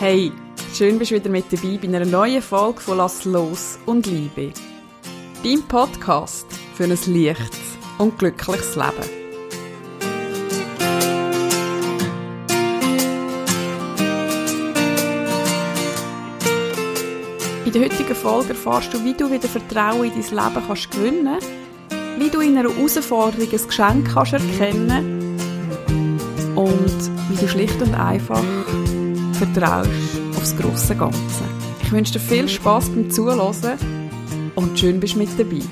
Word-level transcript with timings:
Hey, 0.00 0.32
schön 0.72 0.98
bist 0.98 1.10
du 1.10 1.16
wieder 1.16 1.28
mit 1.28 1.52
dabei 1.52 1.76
bei 1.76 1.86
einer 1.86 2.06
neuen 2.06 2.40
Folge 2.40 2.80
von 2.80 2.96
Lass 2.96 3.26
los 3.26 3.78
und 3.84 4.06
Liebe. 4.06 4.50
Dein 5.44 5.62
Podcast 5.68 6.46
für 6.74 6.84
ein 6.84 6.88
leichtes 6.88 7.60
und 7.98 8.18
glückliches 8.18 8.76
Leben. 8.76 9.10
In 17.66 17.72
der 17.72 17.82
heutigen 17.82 18.14
Folge 18.14 18.48
erfährst 18.48 18.94
du, 18.94 19.04
wie 19.04 19.12
du 19.12 19.30
wieder 19.30 19.48
Vertrauen 19.48 20.04
in 20.04 20.12
dein 20.12 20.22
Leben 20.22 20.66
kannst 20.66 20.90
gewinnen 20.92 21.38
wie 22.16 22.30
du 22.30 22.40
in 22.40 22.56
einer 22.56 22.70
Herausforderung 22.70 23.52
ein 23.52 23.66
Geschenk 23.66 24.10
kannst 24.14 24.32
erkennen 24.32 25.36
und 26.56 27.10
wie 27.28 27.36
du 27.36 27.46
schlicht 27.46 27.82
und 27.82 27.94
einfach 27.94 28.42
vertraust 29.40 29.90
aufs 30.36 30.54
grosse 30.54 30.94
Ganze. 30.94 31.44
Ich 31.82 31.90
wünsche 31.90 32.12
dir 32.12 32.20
viel 32.20 32.46
Spaß 32.46 32.90
beim 32.90 33.10
Zuhören 33.10 33.78
und 34.54 34.78
schön 34.78 35.00
bist 35.00 35.14
du 35.14 35.18
mit 35.18 35.30
dabei. 35.38 35.62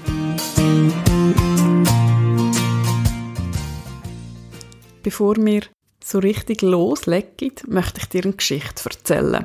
Bevor 5.02 5.36
wir 5.36 5.64
so 6.02 6.18
richtig 6.18 6.62
loslegen, 6.62 7.52
möchte 7.66 8.00
ich 8.00 8.06
dir 8.06 8.24
eine 8.24 8.32
Geschichte 8.32 8.88
erzählen. 8.88 9.44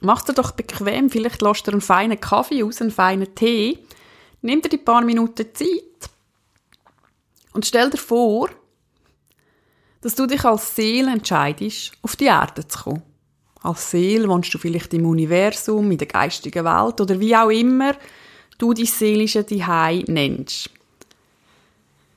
Mach's 0.00 0.24
dir 0.24 0.34
doch 0.34 0.50
bequem, 0.50 1.08
vielleicht 1.08 1.42
lässt 1.42 1.68
du 1.68 1.70
einen 1.70 1.80
feinen 1.80 2.18
Kaffee 2.18 2.64
aus, 2.64 2.80
einen 2.80 2.90
feinen 2.90 3.32
Tee. 3.36 3.78
Nimm 4.42 4.62
dir 4.62 4.68
die 4.68 4.78
paar 4.78 5.02
Minuten 5.02 5.46
Zeit 5.54 6.10
und 7.52 7.64
stell 7.64 7.88
dir 7.88 7.98
vor, 7.98 8.50
dass 10.06 10.14
du 10.14 10.24
dich 10.24 10.44
als 10.44 10.76
Seele 10.76 11.10
entscheidest, 11.10 11.90
auf 12.00 12.14
die 12.14 12.26
Erde 12.26 12.64
zu 12.68 12.78
kommen. 12.78 13.02
Als 13.64 13.90
Seele 13.90 14.28
wohnst 14.28 14.54
du 14.54 14.58
vielleicht 14.58 14.94
im 14.94 15.04
Universum, 15.04 15.90
in 15.90 15.98
der 15.98 16.06
geistigen 16.06 16.64
Welt 16.64 17.00
oder 17.00 17.18
wie 17.18 17.34
auch 17.34 17.50
immer 17.50 17.92
du 18.56 18.72
dein 18.72 18.86
seelische 18.86 19.44
Zuhause 19.44 20.04
nennst. 20.06 20.70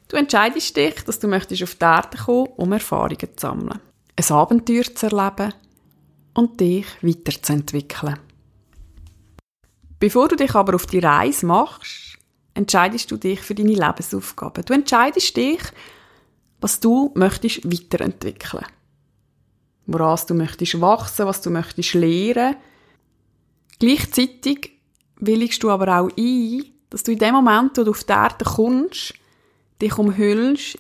Du 0.07 0.17
entscheidest 0.17 0.77
dich, 0.77 1.03
dass 1.03 1.17
du 1.17 1.27
möchtest 1.27 1.63
auf 1.63 1.73
die 1.73 1.83
Erde 1.83 2.15
kommen, 2.15 2.49
um 2.57 2.71
Erfahrungen 2.73 3.17
zu 3.17 3.27
sammeln, 3.35 3.79
ein 4.15 4.31
Abenteuer 4.35 4.83
zu 4.83 5.07
erleben 5.07 5.55
und 6.35 6.59
dich 6.59 6.85
weiterzuentwickeln. 7.01 8.19
Bevor 9.99 10.27
du 10.27 10.35
dich 10.35 10.53
aber 10.53 10.75
auf 10.75 10.85
die 10.85 10.99
Reise 10.99 11.47
machst, 11.47 12.19
entscheidest 12.53 13.09
du 13.09 13.17
dich 13.17 13.39
für 13.39 13.55
deine 13.55 13.73
Lebensaufgaben. 13.73 14.63
Du 14.63 14.73
entscheidest 14.73 15.35
dich, 15.35 15.61
was 16.61 16.79
du 16.79 17.11
möchtest 17.15 17.65
weiterentwickeln. 17.65 18.65
Woran 19.85 20.19
du 20.27 20.33
möchtest 20.33 20.79
wachsen, 20.81 21.25
was 21.25 21.41
du 21.41 21.49
möchtest 21.49 21.93
lernen. 21.93 22.55
Gleichzeitig 23.79 24.71
willigst 25.17 25.63
du 25.63 25.69
aber 25.71 25.99
auch 25.99 26.09
ein, 26.17 26.65
dass 26.89 27.03
du 27.03 27.11
in 27.11 27.19
dem 27.19 27.35
Moment, 27.35 27.77
wo 27.77 27.83
du 27.83 27.91
auf 27.91 28.03
die 28.03 28.11
Erde 28.11 28.45
kommst, 28.45 29.13
dich 29.81 29.97
umhüllst 29.97 30.77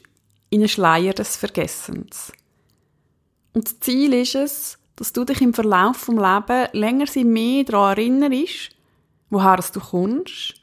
in 0.49 0.61
einen 0.61 0.67
Schleier 0.67 1.13
des 1.13 1.35
Vergessens. 1.35 2.31
Und 3.53 3.65
das 3.65 3.79
Ziel 3.79 4.13
ist 4.13 4.35
es, 4.35 4.77
dass 4.95 5.13
du 5.13 5.23
dich 5.23 5.41
im 5.41 5.53
Verlauf 5.53 5.97
vom 5.97 6.17
Leben 6.17 6.67
länger 6.73 7.05
mehr 7.23 7.63
daran 7.63 7.97
erinnerst, 7.97 8.71
woher 9.29 9.57
du 9.57 9.79
kommst 9.79 10.55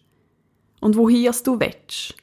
und 0.80 0.96
wohin 0.96 1.32
du 1.44 1.58
willst. 1.58 2.14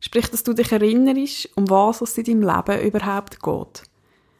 Sprich, 0.00 0.28
dass 0.28 0.42
du 0.42 0.54
dich 0.54 0.72
erinnerst, 0.72 1.50
um 1.56 1.68
was 1.68 2.00
es 2.00 2.16
in 2.16 2.24
deinem 2.24 2.42
Leben 2.42 2.86
überhaupt 2.86 3.42
geht. 3.42 3.82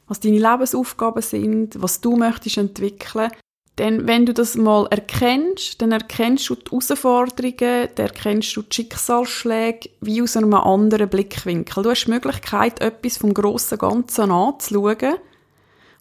Was 0.08 0.20
deine 0.20 0.39
Lebensaufgaben 0.39 1.22
sind, 1.22 1.80
was 1.80 2.00
du 2.00 2.16
möchtest 2.16 2.56
entwickeln. 2.56 3.31
Denn 3.78 4.06
wenn 4.06 4.26
du 4.26 4.34
das 4.34 4.56
mal 4.56 4.87
erkennst, 4.91 5.81
dann 5.81 5.93
erkennst 5.93 6.48
du 6.50 6.54
die 6.54 6.71
Herausforderungen, 6.71 7.88
dann 7.94 8.06
erkennst 8.06 8.56
du 8.56 8.62
die 8.62 8.75
Schicksalsschläge 8.75 9.91
wie 10.00 10.21
aus 10.21 10.37
einem 10.37 10.54
anderen 10.54 11.09
Blickwinkel. 11.09 11.82
Du 11.82 11.91
hast 11.91 12.06
die 12.06 12.10
Möglichkeit, 12.10 12.81
etwas 12.81 13.19
vom 13.19 13.32
grossen 13.32 13.78
Ganzen 13.78 14.31
anzuschauen 14.31 15.15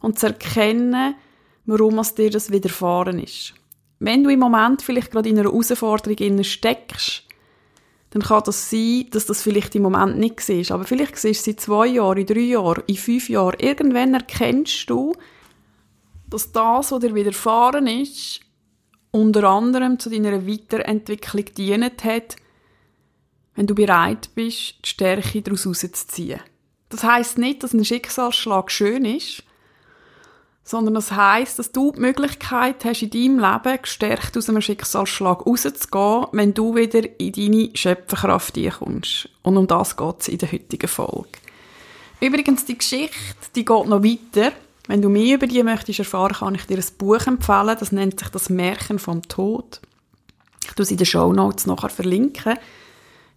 und 0.02 0.20
zu 0.20 0.28
erkennen, 0.28 1.16
warum 1.66 2.00
es 2.00 2.16
dir 2.16 2.30
das 2.30 2.52
widerfahren 2.52 3.20
ist. 3.20 3.54
Wenn 4.00 4.24
du 4.24 4.30
im 4.30 4.40
Moment 4.40 4.82
vielleicht 4.82 5.12
gerade 5.12 5.30
in 5.30 5.38
einer 5.38 5.50
Herausforderung 5.50 6.44
steckst, 6.44 7.24
dann 8.12 8.24
kann 8.24 8.44
das 8.46 8.70
sein, 8.70 9.06
dass 9.12 9.28
das 9.28 9.42
vielleicht 9.42 9.76
im 9.76 9.84
Moment 9.84 10.18
nicht 10.18 10.42
siehst. 10.42 10.72
Aber 10.72 10.84
vielleicht 10.84 11.18
siehst 11.18 11.46
du 11.46 11.52
es 11.52 11.56
in 11.56 11.58
zwei 11.60 11.88
Jahren, 11.88 12.18
in 12.18 12.26
drei 12.26 12.40
Jahren, 12.40 12.84
in 12.88 12.96
fünf 12.96 13.30
Jahren. 13.30 13.60
Irgendwann 13.60 14.16
erkennst 14.16 14.90
du, 14.90 15.14
dass 16.28 16.52
das, 16.52 16.92
was 16.92 17.00
dir 17.02 17.14
widerfahren 17.14 17.88
ist, 17.88 18.42
unter 19.12 19.44
anderem 19.44 20.00
zu 20.00 20.10
deiner 20.10 20.48
Weiterentwicklung 20.48 21.46
dient 21.56 22.04
hat, 22.04 22.36
wenn 23.56 23.68
du 23.68 23.76
bereit 23.76 24.30
bist, 24.36 24.76
die 24.86 24.90
Stärke 24.90 25.42
daraus 25.42 25.66
herauszuziehen. 25.66 26.40
Das 26.90 27.04
heißt 27.04 27.38
nicht, 27.38 27.62
dass 27.64 27.74
ein 27.74 27.86
Schicksalsschlag 27.86 28.72
schön 28.72 29.06
ist, 29.06 29.44
sondern 30.70 30.94
das 30.94 31.12
heißt, 31.12 31.58
dass 31.58 31.72
du 31.72 31.92
die 31.94 32.00
Möglichkeit 32.00 32.86
hast, 32.86 33.02
in 33.02 33.10
deinem 33.10 33.40
Leben 33.40 33.82
gestärkt 33.82 34.38
aus 34.38 34.50
einem 34.50 34.62
Schicksalsschlag 34.62 35.44
rauszugehen, 35.44 36.28
wenn 36.32 36.54
du 36.54 36.76
wieder 36.76 37.02
in 37.20 37.32
deine 37.32 37.72
Schöpferkraft 37.74 38.56
kommst. 38.78 39.30
Und 39.42 39.58
um 39.58 39.66
das 39.66 39.98
geht 39.98 40.16
es 40.20 40.28
in 40.28 40.38
der 40.38 40.52
heutigen 40.52 40.88
Folge. 40.88 41.30
Übrigens, 42.22 42.66
die 42.66 42.78
Geschichte, 42.78 43.18
die 43.56 43.66
geht 43.66 43.88
noch 43.88 44.04
weiter. 44.04 44.52
Wenn 44.86 45.02
du 45.02 45.10
mehr 45.10 45.38
über 45.38 45.48
die 45.48 45.64
möchtest 45.64 46.00
erfahren, 46.00 46.36
kann 46.36 46.54
ich 46.54 46.66
dir 46.68 46.78
ein 46.78 46.86
Buch 47.00 47.26
empfehlen. 47.26 47.76
Das 47.80 47.92
nennt 47.92 48.20
sich 48.20 48.30
das 48.30 48.52
Märchen 48.52 49.00
vom 49.00 49.24
Tod. 49.24 49.82
Ich 50.66 50.74
tue 50.74 50.84
es 50.84 50.92
in 50.92 50.98
den 50.98 51.08
Show 51.08 51.34
Notes 51.34 51.66
nachher 51.66 51.90
verlinken. 51.90 52.60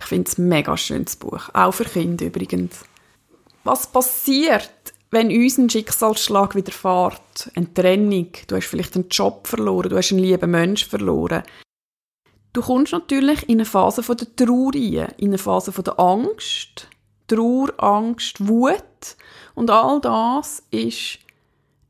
Ich 0.00 0.04
finde 0.04 0.28
es 0.28 0.36
ein 0.36 0.48
mega 0.48 0.76
schönes 0.76 1.16
Buch. 1.16 1.48
Auch 1.54 1.72
für 1.72 1.84
Kinder 1.84 2.26
übrigens. 2.26 2.80
Was 3.64 3.86
passiert, 3.86 4.91
wenn 5.12 5.28
uns 5.28 5.58
ein 5.58 5.68
Schicksalsschlag 5.70 6.54
widerfährt, 6.54 7.52
eine 7.54 7.72
Trennung, 7.72 8.28
du 8.46 8.56
hast 8.56 8.66
vielleicht 8.66 8.96
einen 8.96 9.08
Job 9.10 9.46
verloren, 9.46 9.90
du 9.90 9.96
hast 9.96 10.10
einen 10.10 10.22
lieben 10.22 10.50
Menschen 10.50 10.88
verloren, 10.88 11.42
du 12.54 12.62
kommst 12.62 12.92
natürlich 12.92 13.48
in 13.48 13.58
eine 13.58 13.66
Phase 13.66 14.02
der 14.02 14.36
Trauer 14.36 14.74
in 14.74 15.28
eine 15.28 15.38
Phase 15.38 15.70
der 15.70 16.00
Angst, 16.00 16.88
Trauer, 17.28 17.68
Angst, 17.76 18.46
Wut. 18.46 19.16
Und 19.54 19.70
all 19.70 20.00
das 20.00 20.62
ist 20.70 21.18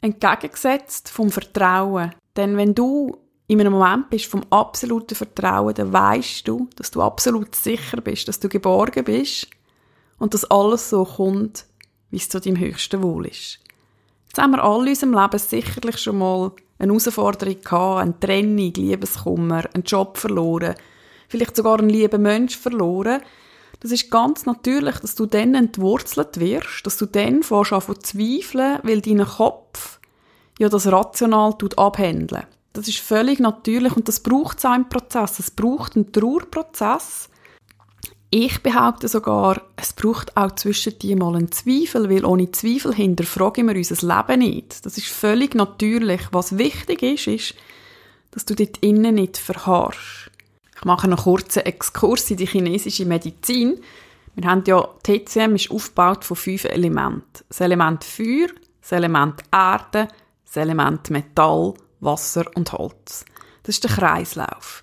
entgegengesetzt 0.01 1.09
vom 1.09 1.31
Vertrauen. 1.31 2.15
Denn 2.37 2.57
wenn 2.57 2.75
du 2.75 3.19
in 3.47 3.61
einem 3.61 3.73
Moment 3.73 4.11
bist 4.11 4.27
vom 4.27 4.43
absoluten 4.51 5.15
Vertrauen, 5.15 5.75
dann 5.75 5.93
weißt 5.93 6.47
du, 6.47 6.69
dass 6.77 6.91
du 6.91 7.03
absolut 7.03 7.55
sicher 7.55 8.01
bist, 8.01 8.27
dass 8.27 8.41
du 8.41 8.49
geborgen 8.49 9.05
bist 9.05 9.49
und 10.19 10.35
dass 10.35 10.45
alles 10.45 10.91
so 10.91 11.05
kommt, 11.05 11.67
wie 12.13 12.19
es 12.19 12.29
zu 12.29 12.41
deinem 12.41 12.61
höchsten 12.61 13.03
Wohl 13.03 13.27
ist. 13.27 13.59
Jetzt 14.29 14.41
haben 14.41 14.53
wir 14.53 14.63
alle 14.63 14.85
in 14.85 14.89
unserem 14.91 15.15
Leben 15.15 15.39
sicherlich 15.39 15.99
schon 15.99 16.19
mal 16.19 16.53
eine 16.79 16.93
Herausforderung 16.93 17.61
gehabt, 17.61 18.01
eine 18.01 18.21
Trennung, 18.21 18.73
Liebeskummer, 18.75 19.65
einen 19.75 19.83
Job 19.83 20.19
verloren, 20.19 20.75
vielleicht 21.29 21.57
sogar 21.57 21.81
einen 21.81 21.89
lieben 21.89 22.23
Mensch 22.23 22.57
verloren. 22.57 23.23
Das 23.81 23.91
ist 23.91 24.11
ganz 24.11 24.47
natürlich, 24.47 24.97
dass 25.01 25.15
du 25.15 25.27
dann 25.27 25.55
entwurzelt 25.55 26.39
wirst, 26.39 26.87
dass 26.87 26.99
du 26.99 27.07
dann 27.07 27.43
fährst 27.43 27.73
an 27.73 27.83
zu 27.83 27.95
zweifeln, 27.95 28.79
weil 28.83 29.01
dein 29.01 29.25
Kopf 29.27 29.99
ja 30.59 30.69
das 30.69 30.87
rational 30.87 31.55
tut 31.59 31.79
abhändeln. 31.79 32.47
Das 32.73 32.89
ist 32.89 32.99
völlig 32.99 33.39
natürlich 33.41 33.97
und 33.97 34.09
das 34.09 34.21
braucht 34.21 34.59
es 34.59 34.65
auch 34.65 34.89
Prozess. 34.89 35.39
Es 35.39 35.51
braucht 35.51 35.97
einen 35.97 36.13
Trauerprozess, 36.13 37.29
ich 38.35 38.63
behaupte 38.63 39.09
sogar, 39.09 39.61
es 39.77 39.93
braucht 39.93 40.39
auch 40.39 40.53
zwischen 40.53 40.99
dir 40.99 41.19
mal 41.19 41.37
einen 41.37 41.53
Zweifel, 41.53 42.09
weil 42.09 42.25
ohne 42.25 42.51
Zweifel 42.51 42.95
hinterfragen 42.95 43.69
wir 43.69 43.77
unser 43.77 44.07
Leben 44.07 44.39
nicht. 44.39 44.87
Das 44.87 44.97
ist 44.97 45.09
völlig 45.09 45.55
natürlich. 45.55 46.23
Was 46.33 46.57
wichtig 46.57 47.03
ist, 47.03 47.27
ist, 47.27 47.55
dass 48.31 48.47
du 48.47 48.55
dort 48.55 48.79
innen 48.79 49.17
nicht 49.17 49.37
verharrst. 49.37 50.31
Ich 50.75 50.85
mache 50.87 51.09
einen 51.09 51.19
kurzen 51.19 51.67
Exkurs 51.67 52.31
in 52.31 52.39
die 52.39 52.47
chinesische 52.47 53.05
Medizin. 53.05 53.79
Wir 54.35 54.49
haben 54.49 54.65
ja, 54.67 54.89
TCM 55.03 55.57
ist 55.57 55.71
aufgebaut 55.71 56.25
von 56.25 56.37
fünf 56.39 56.65
Elementen. 56.65 57.45
Das 57.49 57.61
Element 57.61 58.03
Feuer, 58.03 58.49
das 58.81 58.93
Element 58.93 59.43
Erde, 59.53 60.09
das 60.47 60.57
Element 60.57 61.11
Metall, 61.11 61.75
Wasser 62.01 62.47
und 62.55 62.73
Holz. 62.73 63.27
Das 63.63 63.75
ist 63.75 63.85
der 63.85 63.91
Kreislauf. 63.91 64.83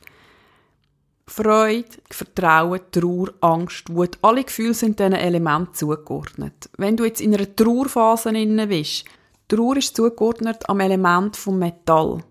Freude, 1.30 1.86
Vertrauen, 2.10 2.82
Trauer, 2.92 3.30
Angst, 3.42 3.94
Wut, 3.94 4.18
alle 4.24 4.44
Gefühle 4.44 4.74
sind 4.74 5.00
diesen 5.00 5.14
Elementen 5.14 5.74
zugeordnet. 5.76 6.70
Wenn 6.78 6.98
du 6.98 7.06
jetzt 7.06 7.22
in 7.22 7.36
einer 7.36 7.56
Trauerphase 7.56 8.32
bist, 8.68 9.06
Trauer 9.48 9.78
ist 9.78 9.96
zugeordnet 9.96 10.68
am 10.68 10.80
Element 10.80 11.38
vom 11.38 11.60
Metall. 11.60 12.24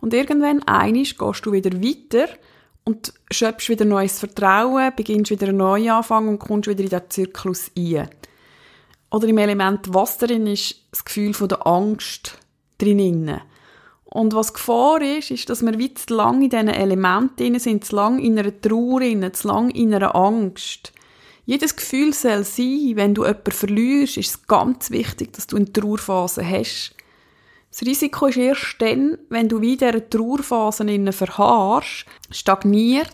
Und 0.00 0.14
irgendwann 0.14 0.62
einisch 0.64 1.16
gehst 1.18 1.44
du 1.44 1.52
wieder 1.52 1.72
weiter 1.72 2.28
und 2.84 3.12
schöpfst 3.30 3.68
wieder 3.68 3.84
neues 3.84 4.18
Vertrauen, 4.18 4.92
beginnst 4.96 5.30
wieder 5.30 5.48
einen 5.48 5.58
Neuanfang 5.58 6.28
und 6.28 6.38
kommst 6.38 6.68
wieder 6.68 6.82
in 6.82 6.88
diesen 6.88 7.10
Zyklus 7.10 7.70
ein. 7.76 8.08
Oder 9.10 9.28
im 9.28 9.38
Element 9.38 9.92
Wasser 9.92 10.26
drin 10.26 10.46
ist 10.46 10.76
das 10.90 11.04
Gefühl 11.04 11.34
von 11.34 11.48
der 11.48 11.66
Angst 11.66 12.38
drin. 12.78 13.40
Und 14.10 14.34
was 14.34 14.54
Gefahr 14.54 15.02
ist, 15.02 15.30
ist, 15.30 15.50
dass 15.50 15.62
wir 15.62 15.78
wie 15.78 15.92
zu 15.92 16.14
lang 16.14 16.42
in 16.42 16.48
diesen 16.48 16.68
Elementen 16.68 17.58
sind, 17.58 17.84
zu 17.84 17.94
lang 17.94 18.18
in 18.18 18.38
einer 18.38 18.58
Trauer, 18.58 19.02
zu 19.34 19.48
lang 19.48 19.68
in 19.70 19.94
einer 19.94 20.16
Angst. 20.16 20.92
Jedes 21.44 21.76
Gefühl 21.76 22.14
soll 22.14 22.44
sein, 22.44 22.92
wenn 22.94 23.14
du 23.14 23.24
jemanden 23.24 23.52
verlierst, 23.52 24.16
ist 24.16 24.30
es 24.30 24.46
ganz 24.46 24.90
wichtig, 24.90 25.34
dass 25.34 25.46
du 25.46 25.56
eine 25.56 25.70
Trauerphase 25.70 26.46
hast. 26.46 26.94
Das 27.70 27.82
Risiko 27.82 28.26
ist 28.26 28.38
erst 28.38 28.76
dann, 28.78 29.18
wenn 29.28 29.48
du 29.48 29.60
wieder 29.60 29.88
in 29.88 29.94
dieser 29.94 30.10
Trauerphase 30.10 31.12
verharrst, 31.12 32.06
stagniert 32.30 33.12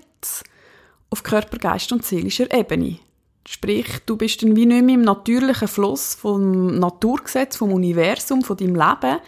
auf 1.10 1.22
Körper, 1.24 1.58
Geist 1.58 1.92
und 1.92 2.04
seelischer 2.04 2.52
Ebene. 2.52 2.98
Sprich, 3.46 3.86
du 4.06 4.16
bist 4.16 4.42
dann 4.42 4.56
wie 4.56 4.66
nicht 4.66 4.84
mehr 4.84 4.94
im 4.94 5.02
natürlichen 5.02 5.68
Fluss 5.68 6.14
vom 6.14 6.78
Naturgesetz, 6.78 7.56
vom 7.56 7.72
Universum, 7.72 8.42
von 8.42 8.56
deinem 8.56 8.76
Leben. 8.76 9.18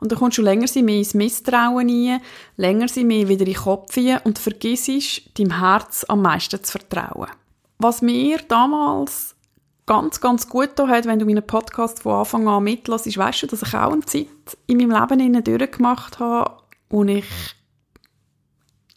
Und 0.00 0.12
dann 0.12 0.18
kommst 0.18 0.38
du 0.38 0.42
länger 0.42 0.66
mehr 0.82 0.98
ins 0.98 1.14
Misstrauen 1.14 1.88
rein, 1.88 2.20
länger 2.56 2.86
mehr 3.02 3.28
wieder 3.28 3.46
in 3.46 3.52
den 3.52 3.54
Kopf 3.54 3.96
rein 3.96 4.20
und 4.24 4.38
vergisst, 4.38 5.38
deinem 5.38 5.58
Herz 5.58 6.04
am 6.08 6.22
meisten 6.22 6.62
zu 6.62 6.72
vertrauen. 6.72 7.30
Was 7.78 8.02
mir 8.02 8.38
damals 8.48 9.36
ganz, 9.86 10.20
ganz 10.20 10.48
gut 10.48 10.70
da 10.76 10.88
hat, 10.88 11.06
wenn 11.06 11.18
du 11.18 11.24
meinen 11.24 11.46
Podcast 11.46 12.02
von 12.02 12.14
Anfang 12.14 12.46
an 12.48 12.64
mitlässt, 12.64 13.06
ist, 13.06 13.18
weißt 13.18 13.44
du, 13.44 13.46
dass 13.46 13.62
ich 13.62 13.74
auch 13.74 13.92
eine 13.92 14.04
Zeit 14.04 14.26
in 14.66 14.78
meinem 14.78 15.18
Leben 15.18 15.44
durchgemacht 15.44 16.18
habe, 16.18 16.62
wo 16.90 17.04
ich 17.04 17.24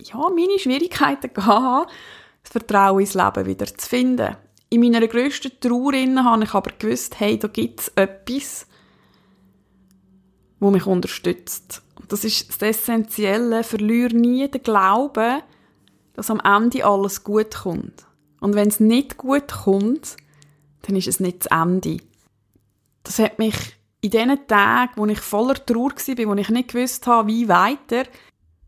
ja, 0.04 0.18
meine 0.18 0.60
Schwierigkeiten 0.60 1.45
hatte, 1.45 1.92
das 2.44 2.52
Vertrauen 2.52 3.02
ins 3.02 3.13
Leben 3.13 3.45
wieder 3.45 3.66
zu 3.66 3.88
finden. 3.88 4.36
In 4.69 4.81
meiner 4.81 5.07
grössten 5.07 5.52
Trauer 5.60 5.94
habe 5.94 6.44
ich 6.44 6.54
aber 6.54 6.72
gewusst, 6.78 7.19
hey, 7.19 7.38
da 7.38 7.48
gibt 7.48 7.81
es 7.81 7.88
etwas, 7.90 8.68
wo 10.60 10.72
mich 10.72 10.86
unterstützt. 10.86 11.82
Und 12.00 12.12
das 12.12 12.24
ist 12.24 12.50
das 12.50 12.62
Essentielle. 12.62 13.64
Verliere 13.64 14.16
nie 14.16 14.48
den 14.50 14.64
Glauben, 14.64 15.42
dass 16.14 16.30
am 16.30 16.40
Ende 16.40 16.86
alles 16.86 17.24
gut 17.24 17.56
kommt. 17.56 18.06
Und 18.40 18.56
wenn 18.56 18.70
es 18.70 18.80
nicht 18.80 19.18
gut 19.18 19.50
kommt, 19.50 20.18
dann 20.84 20.96
ist 20.96 21.08
es 21.08 21.20
nicht 21.20 21.46
das 21.46 21.60
Ende. 21.60 21.98
Das 23.04 23.20
hat 23.20 23.40
mich 23.40 23.56
in 24.02 24.12
diesen 24.12 24.48
Tagen, 24.48 24.94
wo 24.96 25.06
ich 25.06 25.20
voller 25.20 25.56
Trauer 25.66 25.92
war, 25.92 26.26
wo 26.26 26.34
ich 26.36 26.50
nicht 26.50 26.72
gewusst 26.72 27.06
habe, 27.08 27.28
wie 27.28 27.50
weiter, 27.50 28.04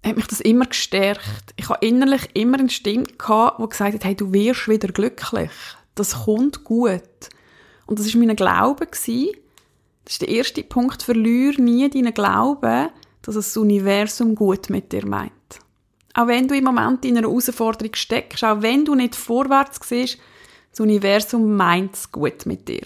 hat 0.05 0.15
mich 0.15 0.27
das 0.27 0.41
immer 0.41 0.65
gestärkt. 0.65 1.53
Ich 1.55 1.69
habe 1.69 1.85
innerlich 1.85 2.29
immer 2.33 2.59
eine 2.59 2.69
Stimme 2.69 3.03
gehabt, 3.03 3.61
die 3.61 3.69
gesagt 3.69 3.93
hat, 3.93 4.03
hey, 4.03 4.15
du 4.15 4.33
wirst 4.33 4.67
wieder 4.67 4.89
glücklich 4.89 5.51
das 5.95 6.23
kommt 6.25 6.63
gut. 6.63 7.29
Und 7.85 7.99
das 7.99 8.05
ist 8.05 8.15
mein 8.15 8.35
Glaube 8.35 8.87
gewesen. 8.87 9.35
Das 10.05 10.13
ist 10.13 10.21
der 10.21 10.29
erste 10.29 10.63
Punkt. 10.63 11.03
Verliere 11.03 11.61
nie 11.61 11.89
deinen 11.89 12.13
Glauben, 12.13 12.89
dass 13.21 13.35
das 13.35 13.57
Universum 13.57 14.35
gut 14.35 14.69
mit 14.69 14.91
dir 14.91 15.05
meint. 15.05 15.31
Auch 16.13 16.27
wenn 16.27 16.47
du 16.47 16.55
im 16.55 16.63
Moment 16.63 17.05
in 17.05 17.17
einer 17.17 17.27
Herausforderung 17.27 17.93
steckst, 17.93 18.43
auch 18.43 18.61
wenn 18.61 18.83
du 18.83 18.95
nicht 18.95 19.15
vorwärts 19.15 19.79
siehst, 19.87 20.17
das 20.71 20.79
Universum 20.79 21.55
meint 21.55 21.95
es 21.95 22.11
gut 22.11 22.45
mit 22.45 22.67
dir. 22.67 22.81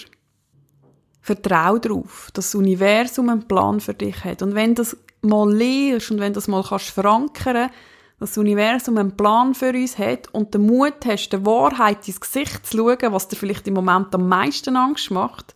Vertrau 1.21 1.77
darauf, 1.79 2.29
dass 2.33 2.51
das 2.51 2.55
Universum 2.55 3.29
einen 3.29 3.47
Plan 3.47 3.79
für 3.79 3.93
dich 3.95 4.23
hat. 4.23 4.41
Und 4.41 4.53
wenn 4.53 4.75
das 4.75 4.95
mal 5.21 5.51
lehrst 5.51 6.11
und 6.11 6.19
wenn 6.19 6.33
das 6.33 6.47
mal 6.47 6.63
kannst 6.63 6.89
verankern 6.89 7.71
dass 8.19 8.31
das 8.31 8.37
Universum 8.37 8.97
einen 8.97 9.17
Plan 9.17 9.53
für 9.53 9.71
uns 9.71 9.97
hat 9.97 10.33
und 10.33 10.53
den 10.53 10.65
Mut 10.65 11.05
hast, 11.05 11.29
der 11.29 11.45
Wahrheit 11.45 12.07
ins 12.07 12.21
Gesicht 12.21 12.65
zu 12.65 12.77
schauen, 12.77 13.11
was 13.11 13.27
dir 13.27 13.35
vielleicht 13.35 13.67
im 13.67 13.73
Moment 13.73 14.15
am 14.15 14.29
meisten 14.29 14.77
Angst 14.77 15.11
macht, 15.11 15.53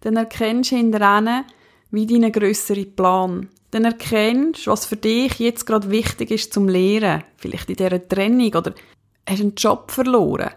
dann 0.00 0.16
erkennst 0.16 0.72
du 0.72 0.76
hinter 0.76 1.44
wie 1.90 2.06
deinen 2.06 2.32
grösseren 2.32 2.94
Plan. 2.94 3.48
Dann 3.70 3.84
erkennst, 3.84 4.66
was 4.66 4.86
für 4.86 4.96
dich 4.96 5.38
jetzt 5.38 5.66
gerade 5.66 5.90
wichtig 5.90 6.30
ist 6.30 6.52
zum 6.52 6.68
Lehren. 6.68 7.24
Vielleicht 7.36 7.68
in 7.68 7.76
dieser 7.76 8.08
Trennung 8.08 8.54
oder 8.54 8.74
hast 9.28 9.40
einen 9.40 9.54
Job 9.54 9.90
verloren. 9.90 10.50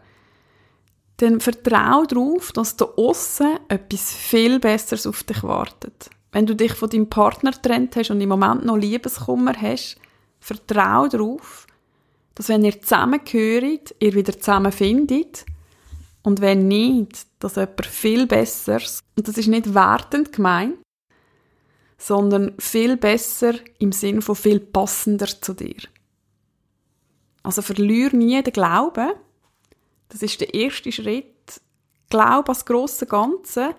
Dann 1.17 1.39
vertrau 1.39 2.05
darauf, 2.05 2.51
dass 2.51 2.77
da 2.77 2.85
aussen 2.85 3.59
etwas 3.67 4.13
viel 4.13 4.59
Besseres 4.59 5.05
auf 5.05 5.23
dich 5.23 5.43
wartet. 5.43 6.09
Wenn 6.31 6.45
du 6.45 6.55
dich 6.55 6.73
von 6.73 6.89
deinem 6.89 7.09
Partner 7.09 7.51
trennt 7.51 7.95
hast 7.95 8.11
und 8.11 8.21
im 8.21 8.29
Moment 8.29 8.65
noch 8.65 8.77
Liebeskummer 8.77 9.53
hast, 9.59 9.97
Vertrau 10.39 11.07
darauf, 11.07 11.67
dass 12.33 12.49
wenn 12.49 12.65
ihr 12.65 12.81
zusammengehört, 12.81 13.93
ihr 13.99 14.13
wieder 14.13 14.37
zusammenfindet. 14.37 15.45
Und 16.23 16.41
wenn 16.41 16.67
nicht, 16.67 17.27
dass 17.39 17.55
jemand 17.55 17.85
viel 17.85 18.27
Besseres, 18.27 18.99
und 19.17 19.27
das 19.27 19.37
ist 19.37 19.47
nicht 19.47 19.73
wertend 19.73 20.31
gemeint, 20.31 20.77
sondern 21.97 22.53
viel 22.59 22.97
besser 22.97 23.53
im 23.79 23.91
Sinn 23.91 24.21
von 24.21 24.35
viel 24.35 24.59
passender 24.59 25.27
zu 25.27 25.53
dir. 25.53 25.77
Also 27.43 27.61
verlier 27.61 28.13
nie 28.15 28.41
den 28.41 28.53
Glauben. 28.53 29.11
Das 30.09 30.21
ist 30.21 30.41
der 30.41 30.53
erste 30.53 30.91
Schritt. 30.91 31.61
Glaub 32.09 32.49
an 32.49 32.55
das 32.55 32.65
grosse 32.65 33.05
Ganze. 33.05 33.75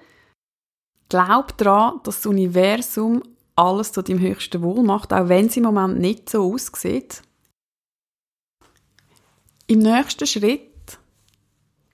Glaub 1.09 1.57
daran, 1.59 2.01
dass 2.05 2.17
das 2.17 2.27
Universum 2.27 3.23
alles 3.55 3.93
zu 3.93 4.03
deinem 4.03 4.21
höchsten 4.21 4.63
Wohl 4.63 4.83
macht, 4.83 5.13
auch 5.13 5.29
wenn 5.29 5.47
es 5.47 5.57
im 5.57 5.65
Moment 5.65 5.99
nicht 5.99 6.31
so 6.31 6.53
aussieht. 6.53 7.23
Im 9.67 9.81
nächsten 9.81 10.27
Schritt 10.27 10.72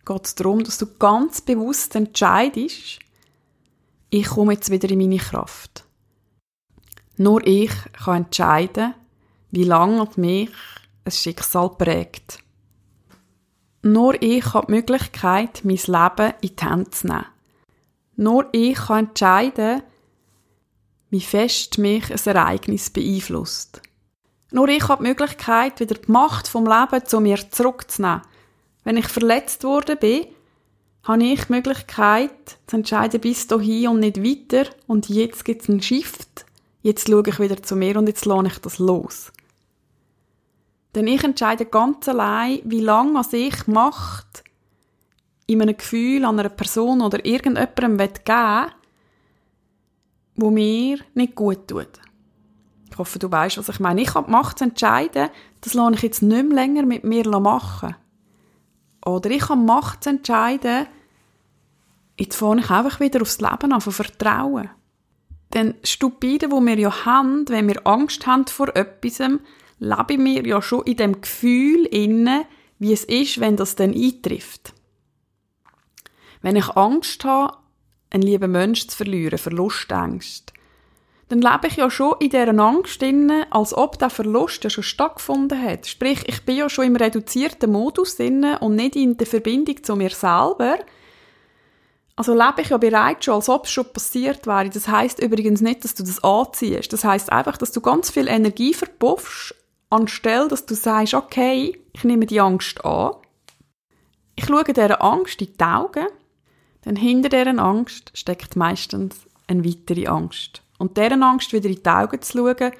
geht 0.08 0.24
es 0.24 0.34
darum, 0.34 0.64
dass 0.64 0.78
du 0.78 0.86
ganz 0.98 1.40
bewusst 1.42 1.94
entscheidest, 1.94 2.98
ich 4.10 4.26
komme 4.26 4.54
jetzt 4.54 4.70
wieder 4.70 4.90
in 4.90 4.98
meine 4.98 5.18
Kraft. 5.18 5.84
Nur 7.18 7.46
ich 7.46 7.70
kann 7.92 8.24
entscheiden, 8.24 8.94
wie 9.50 9.64
lange 9.64 10.08
mich 10.16 10.50
ein 11.04 11.12
Schicksal 11.12 11.70
prägt. 11.70 12.38
Nur 13.82 14.20
ich 14.22 14.54
habe 14.54 14.66
die 14.66 14.72
Möglichkeit, 14.72 15.60
mein 15.64 15.76
Leben 15.76 16.34
in 16.40 16.56
die 16.56 16.64
Hände 16.64 16.90
zu 16.90 17.06
nehmen. 17.06 17.26
Nur 18.16 18.48
ich 18.52 18.76
kann 18.76 19.08
entscheiden, 19.08 19.82
wie 21.10 21.20
fest 21.20 21.78
mich 21.78 22.10
ein 22.10 22.36
Ereignis 22.36 22.90
beeinflusst. 22.90 23.82
Nur 24.50 24.68
ich 24.68 24.88
habe 24.88 25.02
die 25.02 25.08
Möglichkeit, 25.10 25.80
wieder 25.80 25.96
die 25.96 26.10
Macht 26.10 26.48
vom 26.48 26.66
Leben 26.66 27.04
zu 27.04 27.20
mir 27.20 27.50
zurückzunehmen. 27.50 28.22
Wenn 28.88 28.96
ich 28.96 29.08
verletzt 29.08 29.64
worden 29.64 29.98
bin, 29.98 30.28
habe 31.02 31.22
ich 31.22 31.44
die 31.44 31.52
Möglichkeit, 31.52 32.58
zu 32.66 32.76
entscheiden, 32.76 33.20
bis 33.20 33.46
dahin 33.46 33.88
und 33.88 34.00
nicht 34.00 34.24
weiter. 34.24 34.70
Und 34.86 35.10
jetzt 35.10 35.44
gibt 35.44 35.60
es 35.60 35.68
einen 35.68 35.82
Shift. 35.82 36.46
Jetzt 36.80 37.06
schaue 37.06 37.22
ich 37.26 37.38
wieder 37.38 37.62
zu 37.62 37.76
mir 37.76 37.98
und 37.98 38.06
jetzt 38.06 38.24
lohne 38.24 38.48
ich 38.48 38.58
das 38.60 38.78
los. 38.78 39.30
Denn 40.94 41.06
ich 41.06 41.22
entscheide 41.22 41.66
ganz 41.66 42.08
allein, 42.08 42.60
wie 42.64 42.80
lange 42.80 43.20
ich 43.30 43.66
Macht 43.66 44.42
in 45.44 45.60
einem 45.60 45.76
Gefühl 45.76 46.24
an 46.24 46.40
einer 46.40 46.48
Person 46.48 47.02
oder 47.02 47.22
irgendjemandem 47.26 47.98
geben 47.98 48.24
will, 48.24 48.72
wo 50.36 50.50
mir 50.50 51.00
nicht 51.12 51.34
gut 51.34 51.68
tut. 51.68 52.00
Ich 52.90 52.96
hoffe, 52.96 53.18
du 53.18 53.30
weißt, 53.30 53.58
was 53.58 53.68
ich 53.68 53.80
meine. 53.80 54.00
Ich 54.00 54.14
habe 54.14 54.28
die 54.28 54.32
Macht 54.32 54.60
zu 54.60 54.64
entscheiden, 54.64 55.28
das 55.60 55.74
lasse 55.74 55.96
ich 55.96 56.02
jetzt 56.04 56.22
nicht 56.22 56.46
mehr 56.46 56.54
länger 56.54 56.86
mit 56.86 57.04
mir 57.04 57.28
machen. 57.38 57.94
Oder 59.04 59.30
ich 59.30 59.48
habe 59.48 59.60
Macht 59.60 60.04
zu 60.04 60.10
entscheiden, 60.10 60.86
jetzt 62.18 62.36
fange 62.36 62.60
ich 62.60 62.70
einfach 62.70 63.00
wieder 63.00 63.22
aufs 63.22 63.40
Leben 63.40 63.72
an, 63.72 63.80
von 63.80 63.92
Vertrauen. 63.92 64.70
Denn 65.54 65.74
stupide, 65.82 66.50
wo 66.50 66.60
wir 66.60 66.78
ja 66.78 67.04
haben, 67.06 67.48
wenn 67.48 67.68
wir 67.68 67.86
Angst 67.86 68.26
haben 68.26 68.46
vor 68.46 68.74
etwas, 68.76 69.18
leben 69.18 70.24
wir 70.24 70.46
ja 70.46 70.60
schon 70.60 70.84
in 70.84 70.96
dem 70.96 71.20
Gefühl 71.20 71.86
inne, 71.86 72.44
wie 72.78 72.92
es 72.92 73.04
ist, 73.04 73.40
wenn 73.40 73.56
das 73.56 73.76
dann 73.76 73.94
eintrifft. 73.94 74.74
Wenn 76.42 76.56
ich 76.56 76.68
Angst 76.76 77.24
habe, 77.24 77.56
einen 78.10 78.22
lieben 78.22 78.52
Menschen 78.52 78.88
zu 78.88 78.96
verlieren, 78.96 79.38
Verlustängste, 79.38 80.52
dann 81.28 81.40
lebe 81.40 81.66
ich 81.66 81.76
ja 81.76 81.90
schon 81.90 82.14
in 82.20 82.30
dieser 82.30 82.58
Angst 82.58 83.02
drin, 83.02 83.30
als 83.50 83.74
ob 83.74 83.98
der 83.98 84.10
Verlust 84.10 84.64
ja 84.64 84.70
schon 84.70 84.84
stattgefunden 84.84 85.62
hat. 85.62 85.86
Sprich, 85.86 86.22
ich 86.26 86.44
bin 86.44 86.56
ja 86.56 86.70
schon 86.70 86.86
im 86.86 86.96
reduzierten 86.96 87.70
Modus 87.70 88.16
drin 88.16 88.44
und 88.60 88.76
nicht 88.76 88.96
in 88.96 89.16
der 89.16 89.26
Verbindung 89.26 89.82
zu 89.82 89.96
mir 89.96 90.10
selber. 90.10 90.78
Also 92.16 92.34
lebe 92.34 92.62
ich 92.62 92.70
ja 92.70 92.78
bereits 92.78 93.26
schon, 93.26 93.34
als 93.34 93.48
ob 93.48 93.66
es 93.66 93.70
schon 93.70 93.92
passiert 93.92 94.46
wäre. 94.46 94.70
Das 94.70 94.88
heißt 94.88 95.20
übrigens 95.20 95.60
nicht, 95.60 95.84
dass 95.84 95.94
du 95.94 96.02
das 96.02 96.22
anziehst. 96.24 96.92
Das 96.92 97.04
heißt 97.04 97.30
einfach, 97.30 97.56
dass 97.56 97.72
du 97.72 97.80
ganz 97.80 98.10
viel 98.10 98.26
Energie 98.26 98.74
verpuffst, 98.74 99.54
anstelle, 99.90 100.48
dass 100.48 100.66
du 100.66 100.74
sagst, 100.74 101.14
okay, 101.14 101.78
ich 101.92 102.04
nehme 102.04 102.26
die 102.26 102.40
Angst 102.40 102.84
an. 102.84 103.12
Ich 104.34 104.46
schaue 104.46 104.64
dieser 104.64 105.02
Angst 105.02 105.40
in 105.40 105.52
die 105.52 105.64
Augen 105.64 106.06
denn 106.84 106.96
hinter 106.96 107.28
deren 107.28 107.58
Angst 107.58 108.10
steckt 108.14 108.56
meistens 108.56 109.26
eine 109.46 109.64
weitere 109.64 110.06
Angst. 110.06 110.62
Und 110.78 110.96
deren 110.96 111.22
Angst 111.22 111.52
wieder 111.52 111.68
in 111.68 111.82
die 111.82 111.88
Augen 111.88 112.22
zu 112.22 112.38
schauen, 112.38 112.72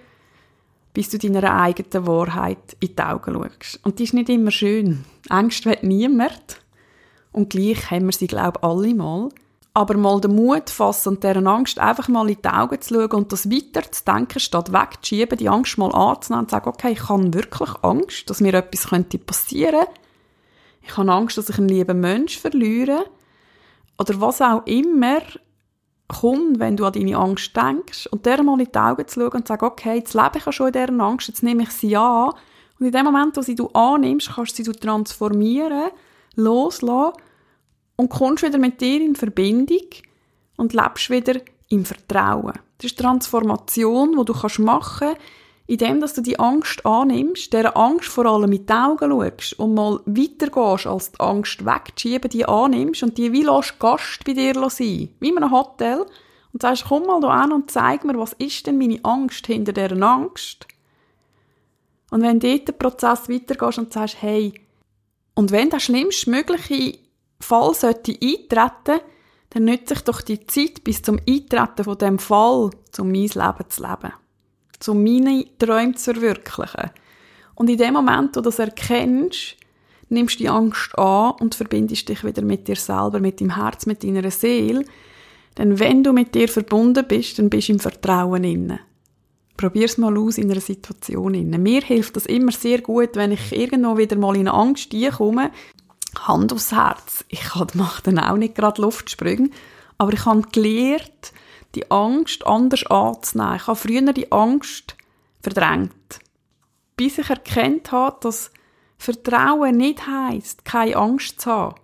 bis 0.95 1.11
du 1.11 1.19
deiner 1.19 1.61
eigenen 1.61 2.07
Wahrheit 2.07 2.76
in 2.81 2.97
die 2.97 3.02
Augen 3.02 3.35
schaust. 3.35 3.81
Und 3.85 3.99
die 3.99 4.05
ist 4.05 4.14
nicht 4.14 4.28
immer 4.28 4.50
schön. 4.50 5.05
Angst 5.28 5.67
will 5.67 5.78
niemand. 5.83 6.61
Und 7.33 7.50
gleich 7.50 7.90
haben 7.90 8.07
wir 8.07 8.12
sie, 8.12 8.26
glaube 8.26 8.59
ich, 8.59 8.64
alle 8.64 8.95
mal. 8.95 9.28
aber 9.78 9.97
mal 9.97 10.21
den 10.21 10.35
Mut 10.35 10.71
fassen 10.71 11.11
und 11.11 11.23
deren 11.23 11.47
Angst 11.47 11.78
einfach 11.78 12.09
mal 12.09 12.28
in 12.28 12.38
die 12.43 12.49
Augen 12.49 12.81
zu 12.81 12.95
schauen 12.95 13.11
und 13.12 13.33
das 13.33 13.49
weiter 13.49 13.90
zu 13.93 14.05
denken, 14.05 14.40
statt 14.40 14.73
wegzuschieben, 14.73 15.38
die 15.38 15.49
Angst 15.49 15.78
mal 15.78 15.95
anzunehmen 15.95 16.45
und 16.45 16.50
zu 16.50 16.57
sagen, 16.57 16.69
okay, 16.69 16.93
ich 16.93 17.09
habe 17.09 17.33
wirklich 17.33 17.71
Angst, 17.83 18.28
dass 18.28 18.40
mir 18.40 18.55
etwas 18.55 18.88
könnte 18.88 19.19
passieren. 19.19 19.87
Ich 20.83 20.97
habe 20.97 21.12
Angst, 21.12 21.38
dass 21.38 21.49
ich 21.49 21.59
einen 21.59 21.69
lieben 21.69 22.00
Mensch 22.00 22.38
verliere. 22.38 23.05
Oder 23.99 24.21
was 24.21 24.40
auch 24.40 24.67
immer 24.67 25.21
kommt, 26.09 26.59
wenn 26.59 26.77
du 26.77 26.87
an 26.87 26.93
deine 26.95 27.17
Angst 27.17 27.57
denkst 27.57 28.07
und 28.07 28.27
der 28.27 28.43
mal 28.43 28.59
in 28.61 28.69
die 28.73 28.79
Augen 28.79 29.07
zu 29.07 29.21
schauen 29.21 29.33
und 29.33 29.47
zu 29.47 29.53
sagen, 29.53 29.67
okay, 29.67 29.97
jetzt 29.97 30.15
lebe 30.15 30.38
ich 30.38 30.47
ja 30.47 30.53
schon 30.53 30.69
in 30.69 30.73
dieser 30.73 31.00
Angst, 31.00 31.29
jetzt 31.29 31.43
nehme 31.43 31.62
ich 31.62 31.71
sie 31.71 31.97
an. 31.97 32.33
Und 32.79 32.87
in 32.87 32.93
dem 32.93 33.05
Moment, 33.05 33.37
wo 33.37 33.43
sie 33.43 33.55
du 33.55 33.69
annimmst, 33.69 34.31
kannst 34.35 34.59
du 34.59 34.65
sie 34.65 34.73
transformieren, 34.73 35.91
loslassen 36.35 37.12
und 37.97 38.09
kommst 38.09 38.45
wieder 38.45 38.59
mit 38.59 38.81
dir 38.81 39.00
in 39.00 39.17
Verbindung 39.17 39.87
und 40.57 40.73
lebst 40.73 41.11
wieder 41.11 41.41
im 41.69 41.85
Vertrauen. 41.85 42.55
Das 42.79 42.93
ist 42.93 42.99
Transformation, 42.99 44.17
die 44.19 44.25
du 44.25 44.62
machen 44.62 45.09
kannst, 45.09 45.21
indem 45.69 46.01
dass 46.01 46.15
du 46.15 46.23
die 46.23 46.39
Angst 46.39 46.85
annimmst, 46.87 47.53
der 47.53 47.77
Angst 47.77 48.09
vor 48.09 48.25
allem 48.25 48.49
mit 48.49 48.71
den 48.71 48.77
Augen 48.77 49.11
schaust 49.11 49.59
und 49.59 49.75
mal 49.75 50.01
weitergehst, 50.07 50.87
als 50.87 51.13
die 51.13 51.21
Angst 51.21 51.65
wegzuschieben, 51.65 52.31
die 52.31 52.47
annimmst 52.47 53.03
und 53.03 53.19
die 53.19 53.33
wie 53.33 53.43
lässt 53.43 53.79
Gast 53.79 54.25
bei 54.25 54.33
dir 54.33 54.55
sein, 54.55 55.11
wie 55.21 55.29
in 55.29 55.37
einem 55.37 55.53
Hotel, 55.53 56.07
und 56.55 56.63
sagst, 56.63 56.87
komm 56.89 57.07
mal 57.07 57.21
da 57.21 57.29
an 57.29 57.53
und 57.53 57.71
zeig 57.71 58.03
mir, 58.05 58.19
was 58.19 58.33
ist 58.33 58.67
denn 58.67 58.79
meine 58.79 59.05
Angst 59.05 59.47
hinter 59.47 59.75
dieser 59.75 60.03
Angst? 60.03 60.67
Und 62.11 62.23
wenn 62.23 62.41
dort 62.41 62.67
der 62.67 62.73
Prozess 62.73 63.29
weitergehst 63.29 63.79
und 63.79 63.93
sagst, 63.93 64.23
hey, 64.23 64.55
und 65.35 65.53
wenn 65.53 65.69
der 65.69 65.81
schlimmstmögliche 65.81 66.99
Fall 67.41 67.75
sollte 67.75 68.13
eintreten, 68.13 69.03
dann 69.51 69.65
nütze 69.67 69.93
ich 69.93 70.01
doch 70.01 70.23
die 70.23 70.47
Zeit 70.47 70.83
bis 70.83 71.03
zum 71.03 71.21
Eintreten 71.29 71.85
von 71.85 71.99
dem 71.99 72.19
Fall, 72.19 72.71
um 72.99 73.13
mein 73.13 73.27
Leben 73.27 73.69
zu 73.69 73.83
leben. 73.83 74.15
Um 74.87 75.03
meine 75.03 75.45
Träume 75.59 75.95
zu 75.95 76.15
verwirklichen. 76.15 76.91
Und 77.55 77.69
in 77.69 77.79
dem 77.79 77.95
Moment, 77.95 78.37
wo 78.37 78.41
du 78.41 78.43
das 78.43 78.59
erkennst, 78.59 79.57
nimmst 80.09 80.37
du 80.37 80.45
die 80.45 80.49
Angst 80.49 80.97
an 80.97 81.33
und 81.41 81.55
verbindest 81.55 82.09
dich 82.09 82.25
wieder 82.25 82.43
mit 82.43 82.69
dir 82.69 82.77
selber, 82.77 83.21
mit 83.21 83.41
deinem 83.41 83.57
Herz, 83.57 83.87
mit 83.87 84.05
deiner 84.05 84.31
Seele. 84.31 84.85
Denn 85.57 85.81
wenn 85.81 86.05
du 86.05 86.13
mit 86.13 86.35
dir 86.35 86.49
verbunden 86.49 87.05
bist, 87.07 87.39
dann 87.39 87.51
bist 87.51 87.69
du 87.69 87.73
im 87.73 87.81
Vertrauen 87.81 88.45
inne. 88.45 88.81
Probier's 89.57 89.99
mal 89.99 90.17
aus 90.17 90.39
in 90.39 90.51
einer 90.51 90.61
Situation 90.61 91.35
inne. 91.35 91.59
Mir 91.59 91.83
hilft 91.83 92.15
das 92.15 92.27
immer 92.27 92.53
sehr 92.53 92.81
gut, 92.81 93.17
wenn 93.17 93.33
ich 93.33 93.53
irgendwo 93.53 93.99
wieder 93.99 94.17
mal 94.17 94.37
in 94.37 94.47
Angst 94.47 94.95
komme, 95.17 95.51
Hand 96.21 96.53
aufs 96.53 96.73
Herz. 96.73 97.25
Ich 97.29 97.43
mache 97.75 98.03
dann 98.05 98.21
auch 98.21 98.37
nicht 98.37 98.55
gerade 98.55 98.81
Luftsprünge, 98.81 99.51
aber 99.99 100.13
ich 100.13 100.25
habe 100.25 100.43
gelernt, 100.53 101.11
die 101.75 101.91
Angst 101.91 102.47
anders 102.47 102.87
anzunehmen. 102.87 103.57
Ich 103.57 103.67
habe 103.67 103.77
früher 103.77 104.13
die 104.13 104.33
Angst 104.33 104.97
verdrängt. 105.41 106.21
Bis 106.97 107.19
ich 107.19 107.31
erkennt 107.31 107.93
habe, 107.93 108.17
dass 108.21 108.51
Vertrauen 108.99 109.77
nicht 109.77 110.07
heisst, 110.07 110.65
keine 110.65 110.97
Angst 110.97 111.41
zu 111.41 111.51
haben, 111.51 111.77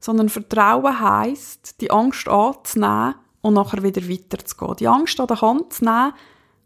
sondern 0.00 0.28
Vertrauen 0.28 1.00
heisst, 1.00 1.80
die 1.80 1.90
Angst 1.90 2.28
anzunehmen 2.28 3.14
und 3.42 3.54
nachher 3.54 3.82
wieder 3.82 4.08
weiterzugehen. 4.08 4.76
Die 4.76 4.88
Angst 4.88 5.20
an 5.20 5.26
der 5.26 5.40
Hand 5.40 5.74
zu 5.74 5.84
nehmen 5.84 6.14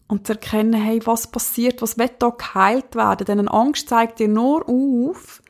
und 0.07 0.27
zu 0.27 0.35
erkennen, 0.35 0.75
hey, 0.75 1.01
was 1.05 1.27
passiert, 1.27 1.83
was 1.83 1.99
wird 1.99 2.23
da 2.23 2.29
geheilt 2.31 2.95
werden. 2.95 3.25
Denn 3.27 3.41
eine 3.41 3.51
Angst 3.51 3.89
zeigt 3.89 4.21
dir 4.21 4.29
nur 4.29 4.69
auf, 4.69 5.43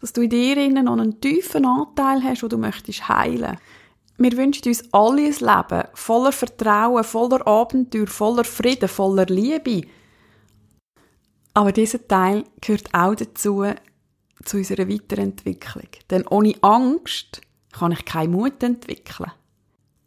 dass 0.00 0.12
du 0.12 0.22
in 0.22 0.30
dir 0.30 0.68
noch 0.82 0.92
einen 0.92 1.20
tiefen 1.20 1.66
Anteil 1.66 2.22
hast, 2.22 2.42
wo 2.42 2.48
du 2.48 2.56
möchtest 2.56 3.08
heilen. 3.08 3.58
Wir 4.20 4.36
wünschen 4.36 4.66
uns 4.66 4.82
alle 4.92 5.26
ein 5.26 5.32
Leben 5.32 5.88
voller 5.94 6.32
Vertrauen, 6.32 7.04
voller 7.04 7.46
Abenteuer, 7.46 8.08
voller 8.08 8.44
Frieden, 8.44 8.88
voller 8.88 9.26
Liebe. 9.26 9.86
Aber 11.54 11.70
dieser 11.70 12.06
Teil 12.06 12.44
gehört 12.60 12.92
auch 12.92 13.14
dazu, 13.14 13.64
zu 14.44 14.56
unserer 14.56 14.88
Weiterentwicklung. 14.88 15.88
Denn 16.10 16.26
ohne 16.26 16.54
Angst 16.62 17.40
kann 17.72 17.92
ich 17.92 18.04
keinen 18.04 18.32
Mut 18.32 18.60
entwickeln. 18.62 19.30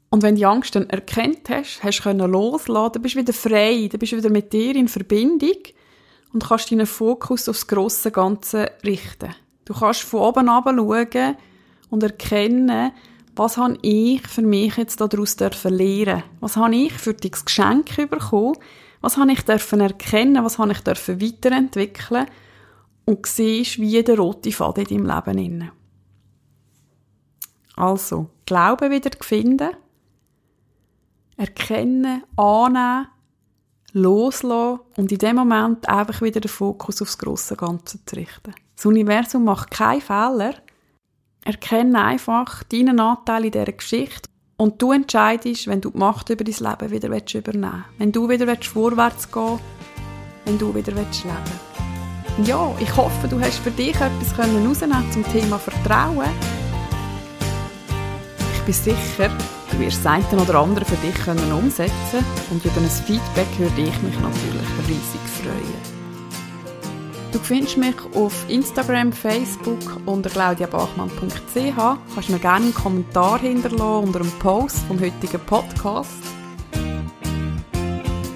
Und 0.09 0.23
wenn 0.23 0.35
die 0.35 0.45
Angst 0.45 0.75
dann 0.75 0.89
erkennt 0.89 1.49
hast, 1.49 1.81
hast 1.81 2.03
du 2.03 2.11
loslassen, 2.11 2.93
dann 2.93 3.01
bist 3.01 3.15
du 3.15 3.19
wieder 3.19 3.33
frei, 3.33 3.87
dann 3.89 3.99
bist 3.99 4.11
du 4.11 4.17
wieder 4.17 4.29
mit 4.29 4.51
dir 4.51 4.75
in 4.75 4.89
Verbindung 4.89 5.57
und 6.33 6.45
kannst 6.45 6.69
deinen 6.69 6.85
Fokus 6.85 7.47
aufs 7.47 7.65
grosse 7.65 8.11
Ganze 8.11 8.71
richten. 8.83 9.33
Du 9.63 9.73
kannst 9.73 10.01
von 10.01 10.19
oben 10.19 10.49
herab 10.49 10.65
schauen 10.65 11.37
und 11.89 12.03
erkennen, 12.03 12.91
was 13.35 13.57
habe 13.57 13.77
ich 13.81 14.27
für 14.27 14.41
mich 14.41 14.77
jetzt 14.77 14.99
daraus 14.99 15.37
lernen 15.39 16.23
Was 16.39 16.57
habe 16.57 16.75
ich 16.75 16.93
für 16.93 17.13
dieses 17.13 17.45
Geschenk 17.45 17.95
bekommen? 18.09 18.57
Was 19.01 19.17
habe 19.17 19.31
ich 19.31 19.47
erkennen? 19.47 20.43
Was 20.43 20.59
habe 20.59 20.73
ich 20.73 20.85
weiterentwickeln? 20.85 22.27
Und 23.05 23.25
siehst, 23.25 23.79
wie 23.79 24.03
der 24.03 24.17
rote 24.17 24.51
Faden 24.51 24.85
in 24.85 25.05
deinem 25.05 25.25
Leben 25.25 25.37
inne. 25.37 25.71
Also, 27.75 28.29
Glauben 28.45 28.91
wieder 28.91 29.09
finden, 29.21 29.71
erkennen, 31.37 32.23
annehmen, 32.35 33.07
loslassen 33.93 34.81
und 34.97 35.11
in 35.11 35.17
dem 35.17 35.37
Moment 35.37 35.87
einfach 35.89 36.21
wieder 36.21 36.41
den 36.41 36.49
Fokus 36.49 37.01
aufs 37.01 37.17
große 37.17 37.55
Ganze 37.55 38.03
zu 38.05 38.15
richten. 38.15 38.53
Das 38.75 38.85
Universum 38.85 39.45
macht 39.45 39.71
keine 39.71 40.01
Fehler. 40.01 40.55
Erkenne 41.43 42.03
einfach 42.03 42.63
deinen 42.65 42.99
Anteil 42.99 43.45
in 43.45 43.51
dieser 43.51 43.71
Geschichte 43.71 44.29
und 44.57 44.79
du 44.79 44.91
entscheidest, 44.91 45.65
wenn 45.65 45.81
du 45.81 45.89
die 45.89 45.97
Macht 45.97 46.29
über 46.29 46.43
dein 46.43 46.53
Leben 46.53 46.91
wieder 46.91 47.07
übernehmen 47.07 47.73
willst. 47.73 47.99
Wenn 47.99 48.11
du 48.11 48.29
wieder 48.29 48.55
vorwärts 48.61 49.31
gehen 49.31 49.43
willst, 49.43 49.63
wenn 50.45 50.59
du 50.59 50.75
wieder 50.75 50.91
leben 50.91 51.07
willst. 51.07 52.47
Ja, 52.47 52.71
ich 52.79 52.95
hoffe, 52.95 53.27
du 53.27 53.39
hast 53.41 53.57
für 53.57 53.71
dich 53.71 53.95
etwas 53.95 54.37
herausnehmen 54.37 55.11
zum 55.11 55.23
Thema 55.31 55.57
Vertrauen. 55.57 56.29
Ich 58.53 58.61
bin 58.61 58.73
sicher, 58.73 59.29
du 59.71 59.79
wirst 59.79 60.05
das 60.05 60.13
eine 60.13 60.41
oder 60.41 60.59
andere 60.59 60.85
für 60.85 60.95
dich 60.97 61.27
umsetzen 61.51 62.23
und 62.51 62.63
über 62.63 62.77
ein 62.77 62.87
Feedback 62.87 63.47
würde 63.57 63.81
ich 63.81 64.01
mich 64.03 64.19
natürlich 64.19 64.87
riesig 64.87 65.21
freuen. 65.41 66.00
Du 67.31 67.39
findest 67.39 67.77
mich 67.77 67.95
auf 68.13 68.45
Instagram, 68.49 69.13
Facebook 69.13 69.79
unter 70.05 70.29
claudiabachmann.ch. 70.29 71.75
Kannst 72.13 72.29
mir 72.29 72.39
gerne 72.39 72.65
einen 72.65 72.73
Kommentar 72.73 73.39
hinterlassen 73.39 74.07
unter 74.07 74.19
dem 74.19 74.31
Post 74.39 74.79
vom 74.79 74.99
heutigen 74.99 75.39
Podcast. 75.45 76.11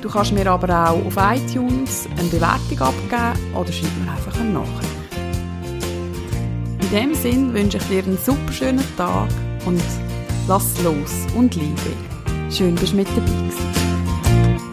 Du 0.02 0.10
kannst 0.10 0.32
mir 0.32 0.50
aber 0.50 0.70
auch 0.70 1.06
auf 1.06 1.18
iTunes 1.18 2.08
eine 2.18 2.30
Bewertung 2.30 2.80
abgeben 2.80 3.56
oder 3.56 3.72
schreib 3.72 3.90
mir 4.02 4.12
einfach 4.12 4.40
eine 4.40 4.52
Nachricht. 4.52 4.96
In 6.82 6.92
dem 6.92 7.16
Sinn 7.16 7.54
wünsche 7.54 7.78
ich 7.78 7.84
dir 7.86 8.04
einen 8.04 8.18
super 8.18 8.54
schönen 8.54 8.86
Tag 8.96 9.28
und 9.66 9.82
lass 10.48 10.82
los 10.84 11.26
und 11.36 11.56
liebe. 11.56 11.92
Schön, 12.50 12.76
dass 12.76 12.92
du 12.92 12.98
mit 12.98 13.08
dabei 13.10 13.32
warst. 13.46 14.65